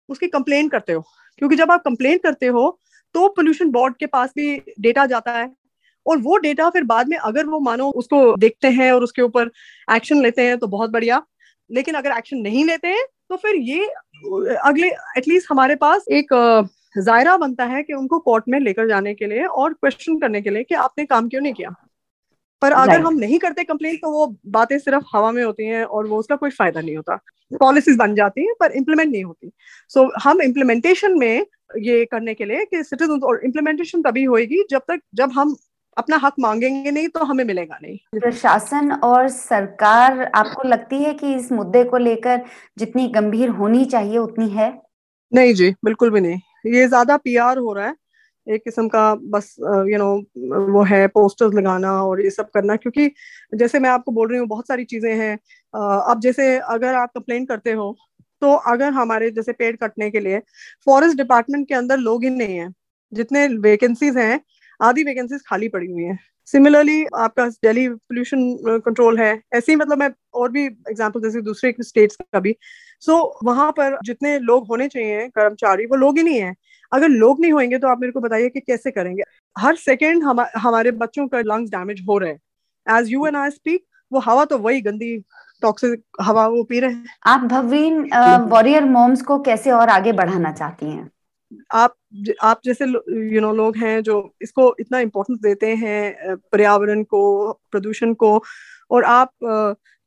उसकी 0.08 0.26
कंप्लेन 0.28 0.68
करते 0.68 0.92
हो। 0.92 1.04
क्योंकि 1.40 1.56
जब 1.56 1.70
आप 1.70 1.82
कंप्लेन 1.84 2.18
करते 2.18 2.46
हो 2.48 2.78
तो 3.14 3.28
पोल्यूशन 3.28 3.70
बोर्ड 3.70 3.94
के 3.96 4.06
पास 4.06 4.32
भी 4.36 4.56
डेटा 4.80 5.06
जाता 5.06 5.32
है। 5.32 5.50
और 6.06 6.18
वो 6.18 6.36
डेटा 6.38 6.68
फिर 6.70 6.84
बाद 6.84 7.08
में 7.08 7.16
अगर 7.18 7.46
वो 7.46 7.58
मानो 7.60 7.88
उसको 7.92 8.36
देखते 8.36 8.68
हैं 8.70 8.90
और 8.92 9.02
उसके 9.04 9.22
ऊपर 9.22 9.50
एक्शन 9.88 10.22
लेते 10.22 10.42
हैं 10.42 10.58
तो 10.58 10.66
बहुत 10.68 10.90
बढ़िया। 10.90 11.22
लेकिन 11.70 11.94
अगर 11.94 12.16
एक्शन 12.16 12.36
नहीं 12.38 12.64
लेते 12.64 12.88
हैं 12.88 13.04
तो 13.30 13.36
फिर 13.36 13.56
ये, 13.56 13.84
अगले 14.58 14.88
एटलीस्ट 15.18 15.50
हमारे 15.50 15.74
पास 15.76 16.04
एक 16.10 16.34
जायरा 16.98 17.36
बनता 17.36 17.64
है 17.64 17.82
कि 17.82 17.92
उनको 17.92 18.18
कोर्ट 18.18 18.44
में 18.48 18.58
लेकर 18.60 18.88
जाने 18.88 19.14
के 19.14 19.26
लिए 19.26 19.44
और 19.44 19.72
क्वेश्चन 19.72 20.18
करने 20.18 20.42
के 20.42 20.50
लिए 20.50 20.64
कि 20.64 20.74
आपने 20.76 21.04
काम 21.06 21.28
क्यों 21.28 21.40
नहीं 21.42 21.52
किया। 21.52 21.74
पर 22.62 22.72
अगर 22.72 23.00
हम 23.00 23.14
नहीं 23.14 23.38
करते 23.38 23.64
कंप्लेन 23.64 23.96
तो 23.96 24.10
वो 24.10 24.26
बातें 24.48 24.78
सिर्फ़ 24.78 25.04
हवा 25.14 25.30
में 25.32 25.42
होती 25.44 25.66
हैं 25.66 25.84
और 25.84 26.06
वो 26.06 26.18
उसका 26.18 26.36
कोई 26.36 26.50
फ़ायदा 26.50 26.80
नहीं 26.80 26.96
होता। 26.96 27.16
पॉलिसीज़ 27.52 27.96
बन 27.98 28.14
जाती 28.14 28.40
हैं 28.40 28.54
पर 28.60 28.72
इम्प्लीमेंट 28.72 29.10
नहीं 29.12 29.24
होती। 29.24 29.52
सो 29.90 30.00
so, 30.00 30.10
हम 30.22 30.42
इम्प्लीमेंटेशन 30.42 31.18
में 31.18 31.46
ये 31.78 32.04
करने 32.04 32.34
के 32.34 32.44
लिए 32.44 32.64
कि 32.64 32.82
सिटीजन 32.84 33.20
और 33.22 33.40
इम्प्लीमेंटेशन 33.44 34.02
तभी 34.02 34.24
होगी 34.24 34.64
जब 34.70 34.82
तक 34.88 35.00
जब 35.14 35.32
हम 35.32 35.56
अपना 35.96 36.16
हक 36.16 36.34
मांगेंगे 36.40 36.90
नहीं 36.90 37.08
तो 37.08 37.24
हमें 37.24 37.44
मिलेगा 37.44 37.78
नहीं। 37.82 37.96
प्रशासन 38.20 38.92
और 38.94 39.28
सरकार 39.28 40.22
आपको 40.34 40.68
लगती 40.68 41.02
है 41.02 41.12
कि 41.14 41.34
इस 41.34 41.50
मुद्दे 41.52 41.82
को 41.84 41.96
लेकर 41.96 42.44
जितनी 42.78 43.08
गंभीर 43.08 43.48
होनी 43.48 43.84
चाहिए 43.84 44.18
उतनी 44.18 44.48
है? 44.48 44.70
नहीं 45.32 45.54
जी 45.54 45.70
बिल्कुल 45.84 46.10
भी 46.10 46.20
नहीं। 46.20 46.38
ये 46.74 46.86
ज़्यादा 46.88 47.16
पीआर 47.16 47.58
हो 47.58 47.72
रहा 47.72 47.86
है 47.86 47.94
एक 48.50 48.62
किस्म 48.64 48.86
का 48.88 49.14
बस 49.32 49.54
यू 49.88 49.98
नो 49.98 50.14
वो 50.72 50.82
है 50.84 51.06
पोस्टर्स 51.08 51.54
लगाना 51.54 51.92
और 52.04 52.20
ये 52.22 52.30
सब 52.30 52.50
करना 52.50 52.76
क्योंकि 52.76 53.10
जैसे 53.54 53.78
मैं 53.78 53.90
आपको 53.90 54.12
बोल 54.12 54.28
रही 54.30 54.38
हूँ 54.38 54.46
बहुत 54.48 54.68
सारी 54.68 54.84
चीज़ें 54.86 55.14
हैं। 55.14 55.34
अब 55.74 56.20
जैसे 56.22 56.56
अगर 56.58 56.94
आप 56.94 57.10
कंप्लेन 57.14 57.46
करते 57.46 57.72
हो 57.72 57.94
तो 58.42 58.52
अगर 58.68 58.92
हमारे 58.92 59.30
जैसे 59.30 59.52
पेड़ 59.52 59.74
कटने 59.76 60.10
के 60.10 60.20
लिए 60.20 60.38
फॉरेस्ट 60.86 61.16
डिपार्टमेंट 61.16 61.68
के 61.68 61.74
अंदर 61.74 61.98
लोग 61.98 62.24
ही 62.24 62.30
नहीं 62.30 62.56
है। 62.56 62.68
जितने 63.12 63.46
वेकेंसीज 63.60 64.16
हैं 64.18 64.40
आधी 64.80 65.02
वैकेंसीज 65.04 65.42
खाली 65.46 65.68
पड़ी 65.68 65.86
हुई 65.86 66.04
हैं। 66.04 66.18
सिमिलरली 66.48 67.04
आपका 67.16 67.46
दिल्ली 67.48 67.88
पोल्यूशन 67.88 68.80
कंट्रोल 68.84 69.18
है। 69.18 69.32
ऐसे 69.54 69.72
ही 69.72 69.76
मतलब 69.76 69.98
मैं 69.98 70.10
और 70.34 70.50
भी 70.52 70.64
एग्जांपल 70.66 71.20
जैसे 71.22 71.40
दूसरे 71.42 71.74
स्टेट्स 71.80 72.16
का 72.16 72.40
भी। 72.40 72.54
सो 73.02 73.12
so, 73.12 73.46
वहाँ 73.46 73.70
पर 73.72 73.98
जितने 74.04 74.38
लोग 74.40 74.66
होने 74.68 74.88
चाहिए 74.88 75.28
कर्मचारी 75.28 75.86
वो 75.86 75.96
लोग 75.96 76.18
ही 76.18 76.24
नहीं 76.24 76.40
है। 76.40 76.54
अगर 76.92 77.08
लोग 77.08 77.40
नहीं 77.40 77.52
होंगे 77.52 77.78
तो 77.78 77.88
आप 77.88 78.00
मेरे 78.00 78.12
को 78.12 78.20
बताइए 78.20 78.48
कि 78.48 78.60
कैसे 78.60 78.90
करेंगे। 78.90 79.22
हर 79.56 79.76
सेकेंड 79.78 80.22
हम, 80.24 80.40
हमारे 80.56 80.90
बच्चों 80.92 81.26
का 81.28 81.40
लंग्स 81.40 81.70
डैमेज 81.70 82.04
हो 82.08 82.18
रहे 82.18 82.30
हैं। 82.30 82.98
As 82.98 83.12
you 83.12 83.26
and 83.26 83.36
I 83.36 83.50
speak 83.50 83.84
वो 84.12 84.18
हवा 84.20 84.44
तो 84.44 84.58
वही 84.58 84.80
गंदी 84.80 85.16
टॉक्सिक 85.62 86.02
हवा 86.22 86.46
वो 86.48 86.62
पी 86.64 86.80
रहे 86.80 86.90
हैं। 86.90 87.06
आप 87.26 87.40
भवीन 87.42 88.02
वॉरियर 88.50 88.84
मॉम्स 88.86 89.22
को 89.22 89.38
कैसे 89.42 89.70
और 89.70 89.88
आगे 89.88 90.12
बढ़ाना 90.12 90.52
चाहती 90.52 90.86
हैं? 90.86 91.10
आप 91.72 91.94
आप 92.42 92.60
जैसे 92.64 92.84
यू 93.34 93.40
नो 93.40 93.52
लोग 93.54 93.76
हैं 93.76 94.02
जो 94.02 94.16
इसको 94.42 94.74
इतना 94.80 94.98
इम्पोर्टेंस 95.00 95.38
देते 95.40 95.74
हैं 95.76 96.36
पर्यावरण 96.52 97.02
को 97.04 97.52
प्रदूषण 97.70 98.14
को 98.14 98.32
और 98.90 99.04
आप 99.04 99.30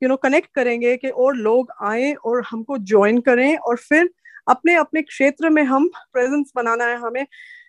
यू 0.01 0.09
नो 0.09 0.15
कनेक्ट 0.17 0.49
करेंगे 0.55 0.95
कि 0.97 1.09
और 1.09 1.35
लोग 1.37 1.71
आए 1.83 2.13
और 2.15 2.43
हमको 2.49 2.77
ज्वाइन 2.77 3.19
करें 3.21 3.57
और 3.57 3.77
फिर 3.79 4.09
अपने 4.47 4.75
अपने 4.75 5.01
क्षेत्र 5.01 5.49
में 5.49 5.63
हम 5.63 5.87
प्रेजेंस 6.13 6.51
बनाना 6.55 6.85
है, 6.85 6.97
हमें 6.97 7.25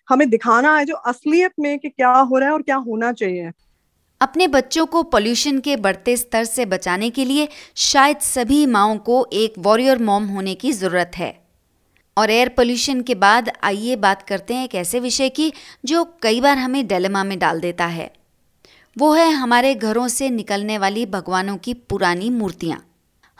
हमें 0.09 0.29
दिखाना 0.29 0.77
है 0.77 0.85
जो 0.85 0.95
असलियत 0.95 1.51
में 1.59 1.77
कि 1.79 1.89
क्या 1.89 2.11
हो 2.11 2.37
रहा 2.37 2.49
है 2.49 2.53
और 2.53 2.61
क्या 2.61 2.75
होना 2.75 3.11
चाहिए। 3.13 3.51
अपने 4.21 4.47
बच्चों 4.47 4.85
को 4.85 5.03
पोल्यूशन 5.03 5.59
के 5.59 5.75
बढ़ते 5.75 6.17
स्तर 6.17 6.43
से 6.43 6.65
बचाने 6.65 7.09
के 7.09 7.25
लिए 7.25 7.47
शायद 7.75 8.17
सभी 8.17 8.65
माओ 8.65 8.97
को 8.97 9.27
एक 9.33 9.53
वॉरियर 9.57 10.01
मॉम 10.03 10.25
होने 10.25 10.55
की 10.55 10.71
ज़रूरत 10.71 11.11
है। 11.15 11.33
और 12.17 12.29
एयर 12.29 12.49
पोल्यूशन 12.49 13.01
के 13.01 13.15
बाद 13.15 13.51
आइए 13.63 13.95
बात 13.95 14.21
करते 14.21 14.53
हैं 14.53 14.63
एक 14.63 14.75
ऐसे 14.75 14.99
विषय 14.99 15.29
की 15.29 15.51
जो 15.85 16.03
कई 16.21 16.41
बार 16.41 16.57
हमें 16.57 16.87
डेलेमा 16.87 17.23
में 17.23 17.37
डाल 17.39 17.59
देता 17.59 17.85
है। 17.85 18.11
वो 18.97 19.13
है 19.13 19.29
हमारे 19.31 19.75
घरों 19.75 20.07
से 20.07 20.29
निकलने 20.29 20.77
वाली 20.77 21.05
भगवानों 21.05 21.57
की 21.57 21.73
पुरानी 21.73 22.29
मूर्तियाँ। 22.29 22.83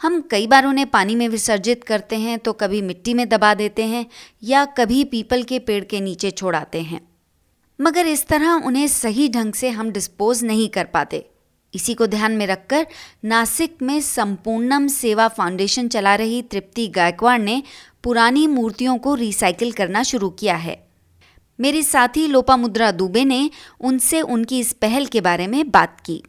हम 0.00 0.20
कई 0.20 0.46
बार 0.46 0.66
उन्हें 0.66 0.86
पानी 0.86 1.14
में 1.16 1.28
विसर्जित 1.28 1.84
करते 1.84 2.16
हैं 2.16 2.38
तो 2.38 2.52
कभी 2.52 2.82
मिट्टी 2.82 3.14
में 3.14 3.28
दबा 3.28 3.54
देते 3.54 3.84
हैं 3.84 4.06
या 4.42 4.64
कभी 4.64 5.04
पीपल 5.04 5.42
के 5.42 5.58
पेड़ 5.58 5.84
के 5.84 6.00
नीचे 6.00 6.30
छोड़ाते 6.30 6.80
हैं। 6.80 7.00
मगर 7.78 8.06
इस 8.06 8.26
तरह 8.26 8.52
उन्हें 8.66 8.86
सही 8.88 9.28
ढंग 9.28 9.52
से 9.52 9.70
हम 9.70 9.90
डिस्पोज 9.90 10.44
नहीं 10.44 10.68
कर 10.68 10.84
पाते। 10.84 11.24
इसी 11.74 11.94
को 11.94 12.06
ध्यान 12.06 12.32
में 12.32 12.46
रखकर 12.46 12.86
नासिक 13.24 13.82
में 13.82 14.00
संपूर्णम 14.00 14.86
सेवा 14.88 15.28
फाउंडेशन 15.28 15.88
चला 15.88 16.14
रही 16.14 16.42
तृप्ति 16.42 16.86
गायकवाड़ 16.88 17.40
ने 17.40 17.62
पुरानी 18.02 18.46
मूर्तियों 18.46 18.98
को 18.98 19.14
रिसाइकिल 19.14 19.72
करना 19.72 20.02
शुरू 20.02 20.30
किया 20.30 20.56
है। 20.56 20.78
मेरी 21.58 21.82
साथी 21.82 22.26
लोपा 22.26 22.56
मुद्रा 22.56 22.90
दुबे 22.90 23.24
ने 23.24 23.50
उनसे 23.80 24.20
उनकी 24.20 24.58
इस 24.60 24.72
पहल 24.72 25.06
के 25.06 25.20
बारे 25.20 25.46
में 25.46 25.70
बात 25.70 26.00
की। 26.00 26.22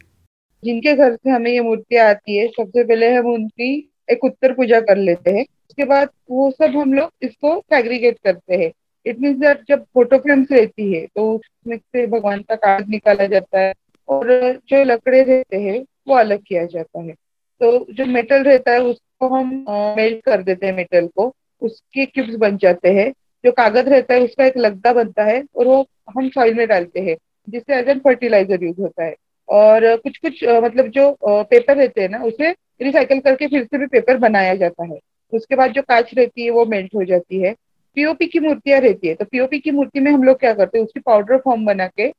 जिनके 0.62 0.94
घर 0.94 1.14
से 1.14 1.30
हमें 1.30 1.50
ये 1.50 1.60
मूर्तियाँ 1.60 2.08
आती 2.10 2.36
है, 2.36 2.46
सबसे 2.48 2.84
पहले 2.84 3.10
हम 3.10 3.26
उनकी 3.26 3.90
एक 4.12 4.24
उत्तर 4.24 4.52
पूजा 4.52 4.80
कर 4.80 4.96
लेते 4.96 5.30
हैं। 5.30 5.42
उसके 5.42 5.84
बाद 5.84 6.08
वो 6.30 6.50
सब 6.50 6.76
हम 6.76 6.92
लोग 6.94 7.10
इसको 7.22 7.58
सेग्रीगेट 7.60 8.18
करते 8.24 8.54
हैं। 8.54 8.70
इट 9.06 9.18
मीन 9.20 9.38
दैट 9.40 9.62
जब 9.68 9.84
फ़ोटो 9.84 10.18
फ्रेम्स 10.18 10.52
रहती 10.52 10.92
है 10.94 11.06
तो 11.06 11.30
उसमें 11.32 11.76
से 11.76 12.06
भगवान 12.06 12.40
का 12.40 12.54
कागज़ 12.56 12.88
निकाला 12.88 13.26
जाता 13.26 13.60
है 13.60 13.72
और 14.08 14.28
जो 14.68 14.82
लकड़े 14.84 15.22
रहते 15.22 15.56
हैं, 15.56 15.84
वो 16.08 16.14
अलग 16.14 16.42
किया 16.46 16.64
जाता 16.64 17.02
है। 17.02 17.12
तो 17.60 17.86
जो 17.92 18.06
मेटल 18.06 18.42
रहता 18.42 18.72
है, 18.72 18.80
उसको 18.80 19.28
हम 19.28 19.48
मेल्ट 19.96 20.24
कर 20.24 20.42
देते 20.42 20.66
हैं 20.66 20.72
मेटल 20.76 21.06
को। 21.06 21.32
उसके 21.62 22.04
क्यूब्स 22.06 22.34
बन 22.34 22.56
जाते 22.56 22.92
हैं। 22.92 23.10
जो 23.44 23.52
कागज़ 23.52 23.88
रहता 23.88 24.14
है, 24.14 24.20
उसका 24.20 24.46
एक 24.46 24.56
लगदा 24.56 24.92
बनता 24.92 25.24
है 25.24 25.42
और 25.56 25.66
वो 25.66 25.86
हम 26.18 26.28
सॉइल 26.28 26.54
में 26.54 26.66
डालते 26.68 27.00
हैं, 27.00 27.16
जिससे 27.48 27.74
एज 27.74 27.88
एन 27.88 27.98
फर्टिलाइज़र 27.98 28.64
यूज़ 28.64 28.80
होता 28.80 29.04
है। 29.04 29.14
और 29.48 29.94
कुछ 29.96 30.16
कुछ 30.18 30.44
मतलब 30.44 30.88
जो 30.90 31.10
पेपर 31.22 31.76
रहते 31.76 32.00
हैं 32.00 32.08
ना, 32.08 32.18
उसे 32.18 32.50
रिसाइकल 32.82 33.20
करके 33.20 33.46
फिर 33.46 33.64
से 33.64 33.78
भी 33.78 33.86
पेपर 33.88 34.16
बनाया 34.18 34.54
जाता 34.56 34.84
है। 34.84 34.98
उसके 35.32 35.56
बाद 35.56 35.72
जो 35.72 35.82
कांच 35.82 36.10
रहती 36.14 36.44
है, 36.44 36.50
वो 36.50 36.64
मेल्ट 36.66 36.94
हो 36.94 37.04
जाती 37.04 37.40
है। 37.42 37.54
पीओपी 37.96 38.26
की 38.26 38.40
मूर्तियाँ 38.40 38.80
रहती 38.80 39.08
है 39.08 39.14
तो 39.14 39.24
पीओपी 39.24 39.58
की 39.58 39.70
मूर्ति 39.70 40.00
में 40.00 40.10
हम 40.12 40.22
लोग 40.24 40.38
क्या 40.40 40.52
करते 40.54 40.78
हैं, 40.78 40.84
उसकी 40.84 41.00
पाउडर 41.00 41.36
फॉर्म 41.38 41.64
बना 41.66 41.86
के 42.00 42.12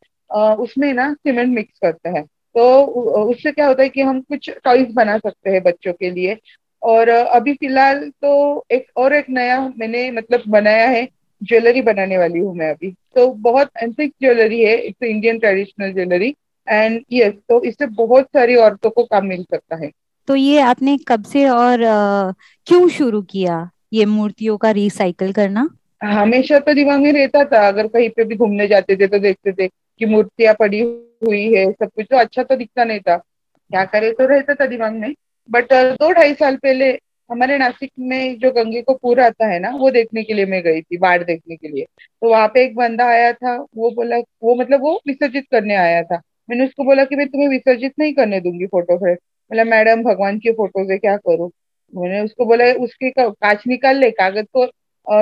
उसमें 0.63 0.91
ना 0.93 1.11
सीमेंट 1.13 1.53
मिक्स 1.55 1.79
करते 1.81 2.09
हैं। 2.09 2.23
तो 2.55 2.83
उससे 3.23 3.51
क्या 3.51 3.67
होता 3.67 3.83
है 3.83 3.89
कि 3.89 4.01
हम 4.01 4.19
कुछ 4.21 4.49
टॉयज 4.63 4.91
बना 4.93 5.17
सकते 5.17 5.49
हैं 5.49 5.61
बच्चों 5.63 5.93
के 5.93 6.09
लिए। 6.11 6.37
और 6.81 7.09
अभी 7.09 7.53
फ़िलहाल 7.53 7.99
तो 8.11 8.65
एक, 8.71 8.85
और 8.97 9.13
एक 9.13 9.25
नया 9.29 9.59
मैंने 9.77 10.09
मतलब 10.11 10.43
बनाया 10.49 10.87
है, 10.87 11.07
ज्वेलरी 11.41 11.81
बनाने 11.81 12.17
वाली 12.17 12.39
हूँ 12.39 12.55
मैं 12.55 12.69
अभी। 12.69 12.91
तो 13.15 13.27
बहुत 13.41 13.69
एंथिक 13.77 14.13
ज्वेलरी 14.21 14.63
है 14.63 14.75
it's 14.77 15.03
Indian 15.03 15.39
traditional 15.39 15.93
jewellery. 15.93 16.33
And 16.69 17.01
yes 17.11 17.33
तो 17.49 17.61
इससे 17.63 17.85
बहुत 17.87 18.25
सारी 18.27 18.55
औरतों 18.55 18.89
को 18.89 19.03
काम 19.03 19.25
मिल 19.25 19.43
सकता 19.43 19.75
है। 19.75 19.91
तो 20.27 20.35
ये 20.35 20.59
आपने 20.61 20.97
कब 21.07 21.23
से 21.23 21.47
और 21.49 21.83
आ, 21.83 22.31
क्यों 22.67 22.87
शुरू 22.89 23.21
किया 23.21 23.69
ये 23.93 24.05
मूर्तियों 24.05 24.57
का 24.57 24.71
रिसाइकल 24.71 25.31
करना? 25.31 25.67
हमेशा 26.03 26.59
तो 26.59 26.73
दिमाग 26.73 26.99
में 26.99 27.11
रहता 27.13 27.43
था 27.45 27.67
अगर 27.67 27.87
कहीं 27.87 28.09
पे 28.09 28.23
भी 28.23 28.35
घूमने 28.35 28.67
जाते 28.67 28.95
थे 28.95 29.07
तो 29.07 29.19
देखते 29.19 29.51
थे 29.53 29.67
कि 29.67 30.05
मूर्तियाँ 30.05 30.53
पड़ी 30.59 30.79
हुई 31.25 31.43
है 31.53 31.71
सब 31.71 31.89
कुछ 31.95 32.05
तो 32.11 32.17
अच्छा 32.17 32.43
तो 32.43 32.55
दिखता 32.55 32.83
नहीं 32.83 32.99
था। 32.99 33.17
क्या 33.17 33.83
करे 33.85 34.11
तो 34.11 34.25
रहता 34.27 34.53
था 34.53 34.65
दिमाग 34.65 34.93
में। 34.93 35.13
बट 35.49 35.73
दो 35.73 36.11
ढाई 36.11 36.33
साल 36.33 36.55
पहले 36.55 36.89
हमारे 37.29 37.57
नासिक 37.57 37.91
में 37.99 38.37
जो 38.39 38.51
गंगे 38.51 38.81
को 38.81 38.93
पूरा 38.93 39.25
आता 39.25 39.47
है 39.47 39.59
ना 39.59 39.69
वो 39.69 39.89
देखने 39.91 40.23
के 40.23 40.33
लिए 40.33 40.45
मैं 40.45 40.61
गई 40.63 40.81
थी 40.81 40.97
बाढ़ 40.97 41.23
देखने 41.23 41.55
के 41.55 41.67
लिए। 41.67 41.83
तो 41.83 42.29
वहाँ 42.29 42.47
पे 42.47 42.63
एक 42.63 42.75
बंदा 42.75 43.05
आया 43.05 43.31
था 43.33 43.55
वो 43.77 43.91
बोला 43.91 44.17
वो 44.17 44.55
मतलब 44.55 44.81
वो 44.81 44.99
विसर्जित 45.07 45.45
करने 45.51 45.75
आया 45.75 46.01
था। 46.03 46.21
मैंने 46.49 46.65
उसको 46.65 46.83
बोला 46.83 47.03
कि 47.05 47.15
मैं 47.15 47.27
तुम्हें 47.29 47.47
विसर्जित 47.49 47.93
नहीं 47.99 48.13
करने 48.13 48.39
दूँगी 48.41 48.65
फ़ोटो 48.67 48.97
फिर। 48.97 49.13
बोला, 49.13 49.63
मैडम, 49.65 50.03
भगवान 50.03 50.39
की 50.39 50.51
फ़ोटो 50.53 50.83
से 50.85 50.97
क्या 50.99 51.15
करूँ? 51.19 51.49
मैंने 51.93 52.19
उसको 52.21 52.45
बोला, 52.45 52.65
उसके 52.75 53.09
कांच 53.19 53.63
निकाल 53.67 53.97
ले, 53.97 54.09
कागज़ 54.13 54.45
को 54.53 54.65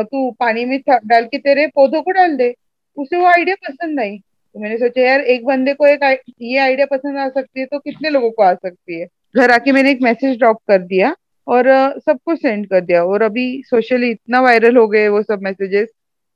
तू 0.04 0.30
पानी 0.40 0.66
में 0.66 0.80
डाल 0.88 1.26
के 1.26 1.38
तेरे 1.40 1.68
पौधों 1.76 2.02
को 2.02 2.12
डाल 2.12 2.36
दे। 2.38 2.54
उसे 2.98 3.18
वो 3.18 3.26
आइडिया 3.28 3.56
पसंद 3.68 4.00
आई 4.00 4.18
तो 4.18 4.60
मैंने 4.60 4.78
सोचा, 4.78 5.02
यार, 5.02 5.22
एक 5.22 5.46
बंदे 5.46 5.74
को 5.74 5.88
एक 5.88 6.04
ये 6.42 6.58
आइडिया 6.60 6.86
पसंद 6.88 7.18
आ 7.18 7.28
सकती 7.30 7.60
है 7.60 7.66
तो 7.66 7.80
कितने 7.80 8.10
लोगों 8.10 8.32
को 8.32 8.44
आ 8.44 8.54
सकती 8.56 9.00
है? 9.00 9.08
घर 9.36 9.52
आके 9.52 9.72
मैंने 9.72 9.92
एक 9.92 10.02
मैसेज 10.02 10.38
ड्रॉप 10.40 10.58
कर 10.68 10.82
दिया 10.84 11.16
और 11.48 11.68
सबको 12.00 12.36
सेंड 12.36 12.68
कर 12.70 12.82
दिया। 12.82 13.04
और 13.06 13.22
अभी 13.22 13.62
सोशली 13.66 14.10
इतना 14.12 14.42
वायरल 14.42 14.78
हो 14.78 14.88
गए 14.88 15.08
वो 15.10 15.22
सब 15.24 15.42
मैसेजेस 15.44 15.90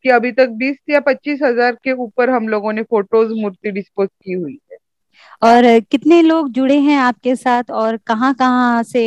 कि 0.06 0.10
अभी 0.10 0.32
तक 0.32 0.50
बीस 0.60 0.78
या 0.90 1.00
पच्चीस 1.02 1.40
हज़ार 1.44 1.76
के 1.84 1.92
ऊपर 2.04 2.30
हम 2.30 2.48
लोगों 2.48 2.74
ने 2.74 2.84
फ़ोटोज़ 2.84 3.34
मूर्ति 3.34 3.72
डिस्पोज 3.72 4.10
की 4.24 4.34
हुई। 4.34 4.54
है 4.54 4.61
और 5.42 5.64
कितने 5.82 6.22
लोग 6.22 6.50
जुड़े 6.52 6.78
हैं 6.80 6.98
आपके 7.00 7.36
साथ 7.36 7.72
और 7.74 7.98
कहाँ 8.08 8.34
कहाँ 8.36 8.84
से 8.84 9.04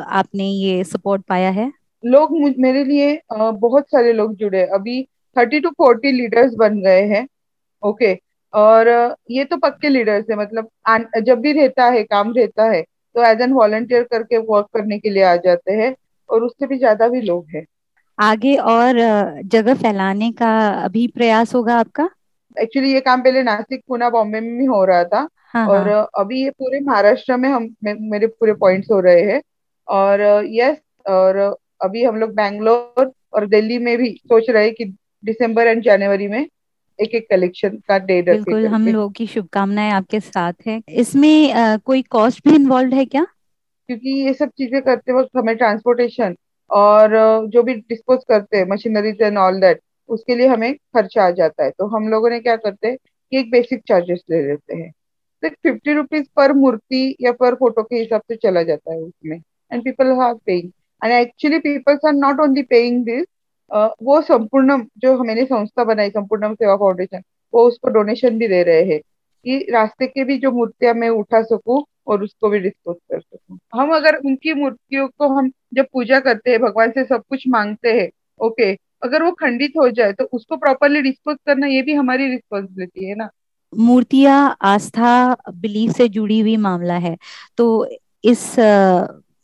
आपने 0.00 0.44
ये 0.44 0.82
सपोर्ट 0.84 1.22
पाया 1.24 1.50
है? 1.50 1.70
लोग 2.04 2.38
मेरे 2.58 2.84
लिए 2.84 3.20
बहुत 3.32 3.84
सारे 3.84 4.12
लोग 4.12 4.34
जुड़े। 4.36 4.62
अभी 4.64 5.02
थर्टी 5.36 5.60
टू 5.60 5.70
फोर्टी 5.70 6.12
लीडर्स 6.12 6.54
बन 6.58 6.80
गए 6.82 7.02
हैं। 7.06 7.26
ओके 7.82 8.12
और 8.54 8.88
ये 9.30 9.44
तो 9.44 9.56
पक्के 9.58 9.88
लीडर्स 9.88 10.24
है। 10.30 10.36
मतलब 10.36 10.68
जब 11.26 11.40
भी 11.40 11.52
रहता 11.54 11.84
है 11.86 12.02
काम 12.04 12.32
रहता 12.34 12.64
है 12.66 12.82
तो 12.82 13.24
एज 13.24 13.40
एन 13.40 13.52
वॉलंटियर 13.52 14.02
करके 14.02 14.38
वर्क 14.38 14.66
करने 14.74 14.98
के 14.98 15.10
लिए 15.10 15.22
आ 15.24 15.34
जाते 15.38 15.72
हैं 15.74 15.94
और 16.28 16.42
उससे 16.44 16.66
भी 16.66 16.78
ज़्यादा 16.78 17.08
भी 17.08 17.20
लोग 17.22 17.46
हैं। 17.54 17.64
आगे 18.18 18.54
और 18.56 18.96
जगह 19.46 19.74
फैलाने 19.74 20.30
का 20.32 20.50
अभी 20.84 21.06
प्रयास 21.08 21.54
होगा 21.54 21.76
आपका? 21.78 22.08
एक्चुअली 22.58 22.92
ये 22.92 23.00
काम 23.00 23.22
पहले 23.22 23.42
नासिक 23.42 23.82
पुणे 23.88 24.10
बॉम्बे 24.10 24.40
में 24.40 24.58
भी 24.58 24.64
हो 24.64 24.84
रहा 24.84 25.04
था। 25.04 25.28
हाँ, 25.44 25.68
और 25.68 25.88
हाँ. 25.88 26.06
अभी 26.18 26.42
ये 26.44 26.50
पूरे 26.50 26.80
महाराष्ट्र 26.80 27.36
में 27.36 27.48
हम 27.48 27.68
मेरे 27.82 28.26
पूरे 28.26 28.52
पॉइंट्स 28.52 28.90
हो 28.90 29.00
रहे 29.00 29.22
हैं। 29.22 29.40
और 29.88 30.20
यस 30.50 30.76
और 31.06 31.36
अभी 31.82 32.04
हम 32.04 32.16
लोग 32.16 32.34
बैंगलोर 32.34 33.12
और 33.32 33.46
दिल्ली 33.46 33.78
में 33.78 33.96
भी 33.98 34.10
सोच 34.10 34.50
रहे 34.50 34.64
हैं 34.64 34.74
कि 34.74 34.84
दिसंबर 35.24 35.66
एंड 35.66 35.82
जनवरी 35.82 36.28
में 36.28 36.46
एक 36.98 37.14
एक 37.14 37.26
कलेक्शन 37.30 37.76
का 37.88 37.98
डे 37.98 38.20
बिल्कुल 38.22 38.66
हम 38.66 38.86
लोगों 38.86 39.08
की 39.10 39.26
शुभकामनाएँ 39.26 39.90
आपके 39.92 40.20
साथ 40.20 40.52
है। 40.66 40.80
इसमें 40.88 41.52
आ, 41.52 41.76
कोई 41.76 42.02
कॉस्ट 42.02 42.48
भी 42.48 42.54
इन्वॉल्व 42.54 42.94
है 42.94 43.04
क्या? 43.04 43.26
क्योंकि 43.88 44.10
ये 44.24 44.32
सब 44.34 44.48
चीज़ें 44.48 44.80
करते 44.82 45.12
वक्त 45.12 45.36
हमें 45.36 45.56
ट्रांसपोर्टेशन 45.56 46.34
और 46.70 47.10
जो 47.48 47.62
भी 47.62 47.74
डिस्पोज 47.74 48.18
करते 48.28 48.56
हैं 48.56 48.66
मशीनरीज 48.68 49.22
एंड 49.22 49.38
ऑल 49.38 49.60
दैट 49.60 49.80
उसके 50.08 50.34
लिए 50.36 50.46
हमें 50.48 50.74
खर्चा 50.74 51.26
आ 51.26 51.30
जाता 51.32 51.64
है। 51.64 51.70
तो 51.70 51.86
हम 51.96 52.08
लोगों 52.08 52.30
ने 52.30 52.40
क्या 52.40 52.56
करते 52.56 52.88
हैं, 52.88 52.96
कि 53.32 53.38
एक 53.38 53.50
बेसिक 53.50 53.82
चार्जेस 53.88 54.22
ले 54.30 54.42
लेते 54.42 54.76
हैं। 54.76 54.90
तो 55.42 55.48
फिफ्टी 55.48 55.92
रुपीज़ 55.94 56.24
पर 56.36 56.52
मूर्ति 56.54 57.16
या 57.20 57.32
पर 57.32 57.54
फ़ोटो 57.54 57.82
के 57.82 57.96
हिसाब 57.96 58.20
से 58.28 58.36
चला 58.36 58.62
जाता 58.62 58.92
है 58.92 58.98
उसमें। 59.00 59.36
And 59.72 59.82
people 59.84 60.10
are 60.22 60.34
paying 60.46 60.70
and 61.02 61.12
actually 61.12 61.58
peoples 61.58 62.06
are 62.06 62.12
not 62.14 62.40
only 62.40 62.62
paying 62.64 63.04
this 63.04 63.24
वो 64.02 64.20
संपूर्ण 64.22 64.82
जो 64.98 65.16
मैंने 65.24 65.44
संस्था 65.44 65.84
बनाई, 65.84 66.10
संपूर्ण 66.10 66.54
सेवा 66.54 66.76
फाउंडेशन 66.76 67.22
वो 67.54 67.66
उसको 67.68 67.88
डोनेशन 67.90 68.38
भी 68.38 68.48
दे 68.48 68.62
रहे 68.62 68.82
हैं। 68.84 69.00
कि 69.46 69.58
रास्ते 69.72 70.06
के 70.06 70.24
भी 70.24 70.36
जो 70.38 70.50
मूर्तियाँ 70.52 70.94
मैं 70.94 71.08
उठा 71.10 71.42
सकूँ 71.42 71.82
और 72.06 72.22
उसको 72.22 72.48
भी 72.48 72.58
डिस्पोज 72.60 72.96
कर 73.12 73.20
सकूँ। 73.20 73.58
हम 73.74 73.94
अगर 73.96 74.16
उनकी 74.16 74.54
मूर्तियों 74.54 75.06
को 75.08 75.28
हम 75.28 75.50
जब 75.74 75.86
पूजा 75.92 76.20
करते 76.20 76.50
हैं, 76.50 76.60
भगवान 76.60 76.90
से 76.90 77.04
सब 77.04 77.22
कुछ 77.30 77.44
मांगते 77.48 77.92
हैं 77.92 78.08
ओके 78.40 78.72
अगर 79.02 79.22
वो 79.22 79.30
खंडित 79.32 79.72
हो 79.78 79.88
जाए 79.90 80.12
तो 80.12 80.24
उसको 80.24 80.56
प्रॉपरली 80.56 81.00
डिस्पोज 81.02 81.36
करना 81.46 81.66
ये 81.66 81.82
भी 81.82 81.94
हमारी 81.94 82.28
रिस्पॉन्सिबिलिटी 82.28 83.04
है 83.04 83.14
ना? 83.14 83.28
मूर्तियाँ 83.72 84.56
आस्था 84.62 85.36
बिलीफ 85.54 85.90
से 85.90 86.08
जुड़ी 86.08 86.40
हुई 86.40 86.56
मामला 86.56 86.96
है। 86.98 87.16
तो 87.56 87.88
इस 88.24 88.58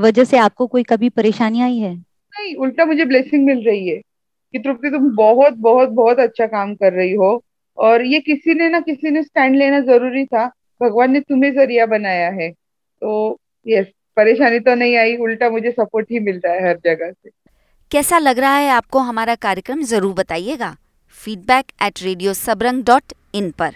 वजह 0.00 0.24
से 0.24 0.36
आपको 0.38 0.66
कोई 0.66 0.82
कभी 0.82 1.08
परेशानी 1.08 1.60
आई 1.60 1.78
है? 1.78 1.94
नहीं 1.94 2.54
उल्टा 2.56 2.84
मुझे 2.84 3.04
ब्लेसिंग 3.04 3.44
मिल 3.46 3.64
रही 3.66 3.88
है 3.88 3.96
कि 3.96 4.58
तृप्ति 4.58 4.90
तुम 4.90 5.14
बहुत 5.16 5.54
बहुत 5.58 5.88
बहुत 5.88 6.18
अच्छा 6.18 6.46
काम 6.46 6.74
कर 6.74 6.92
रही 6.92 7.12
हो। 7.12 7.42
और 7.78 8.04
ये 8.04 8.20
किसी 8.20 8.54
ने 8.54 8.68
ना 8.68 8.80
किसी 8.80 9.10
ने 9.10 9.22
स्टैंड 9.22 9.56
लेना 9.56 9.80
ज़रूरी 9.80 10.24
था। 10.24 10.46
भगवान 10.80 11.12
ने 11.12 11.20
तुम्हें 11.20 11.52
ज़रिया 11.54 11.86
बनाया 11.86 12.28
है। 12.30 12.50
तो 12.50 13.38
यस 13.66 13.86
परेशानी 14.16 14.58
तो 14.60 14.74
नहीं 14.74 14.96
आई 14.96 15.16
उल्टा 15.16 15.50
मुझे 15.50 15.70
सपोर्ट 15.70 16.10
ही 16.10 16.18
मिल 16.18 16.40
रहा 16.44 16.54
है 16.54 16.68
हर 16.68 16.78
जगह 16.84 17.10
से। 17.12 17.30
कैसा 17.94 18.18
लग 18.18 18.38
रहा 18.38 18.54
है 18.54 18.70
आपको 18.70 18.98
हमारा 18.98 19.34
कार्यक्रम, 19.34 19.82
ज़रूर 19.82 20.12
बताइएगा। 20.14 20.74
Feedback 21.18 21.66
at 21.82 22.02
radio 22.02 22.32
Sabrang 22.34 22.82
dot 22.84 23.12
in 23.34 23.50
पर। 23.50 23.74